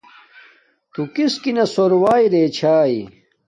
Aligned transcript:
تݸ 0.93 1.01
کِسکِنݳ 1.13 1.65
ݽݸوݵئ 1.73 2.23
رݵچھݳئی؟ 2.31 2.99